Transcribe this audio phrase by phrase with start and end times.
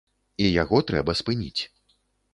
[0.45, 1.61] І яго трэба спыніць.